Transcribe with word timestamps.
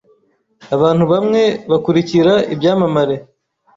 Abantu 0.75 1.03
bamwe 1.11 1.41
bakurikira 1.71 2.33
ibyamamare. 2.53 3.15